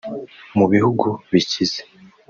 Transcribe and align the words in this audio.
Mu 0.57 0.65
bihugu 0.71 1.07
bikize 1.31 1.79